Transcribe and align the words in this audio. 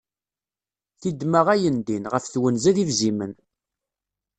Tidma 1.01 1.41
ayen 1.53 1.77
din, 1.87 2.03
ɣef 2.13 2.25
twenza 2.27 2.71
d 2.75 2.77
ibzimen. 2.83 3.33